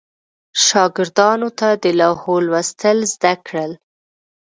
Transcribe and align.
شاګردانو 0.65 1.49
ته 1.59 1.69
د 1.83 1.85
لوحو 1.99 2.33
لوستل 2.47 2.97
زده 3.13 3.33
کړل. 3.45 3.71